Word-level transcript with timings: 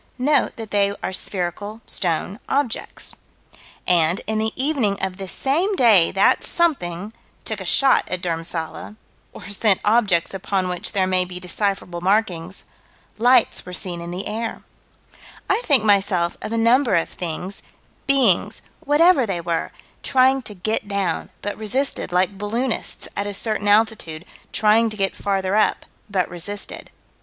Note 0.17 0.55
that 0.55 0.71
they 0.71 0.91
are 1.03 1.13
spherical 1.13 1.79
stone 1.85 2.39
objects. 2.49 3.13
And, 3.85 4.19
in 4.25 4.39
the 4.39 4.51
evening 4.55 4.97
of 4.99 5.17
this 5.17 5.31
same 5.31 5.75
day 5.75 6.09
that 6.09 6.43
something 6.43 7.13
took 7.45 7.61
a 7.61 7.65
shot 7.65 8.09
at 8.09 8.19
Dhurmsalla 8.19 8.95
or 9.31 9.49
sent 9.51 9.79
objects 9.85 10.33
upon 10.33 10.69
which 10.69 10.93
there 10.93 11.05
may 11.05 11.23
be 11.23 11.39
decipherable 11.39 12.01
markings 12.01 12.63
lights 13.19 13.63
were 13.63 13.73
seen 13.73 14.01
in 14.01 14.09
the 14.09 14.25
air 14.25 14.63
I 15.47 15.61
think, 15.65 15.83
myself, 15.83 16.35
of 16.41 16.51
a 16.51 16.57
number 16.57 16.95
of 16.95 17.07
things, 17.09 17.61
beings, 18.07 18.63
whatever 18.79 19.27
they 19.27 19.39
were, 19.39 19.71
trying 20.01 20.41
to 20.49 20.55
get 20.55 20.87
down, 20.87 21.29
but 21.43 21.55
resisted, 21.59 22.11
like 22.11 22.39
balloonists, 22.39 23.07
at 23.15 23.27
a 23.27 23.35
certain 23.35 23.67
altitude, 23.67 24.25
trying 24.51 24.89
to 24.89 24.97
get 24.97 25.15
farther 25.15 25.55
up, 25.55 25.85
but 26.09 26.27
resisted. 26.27 26.89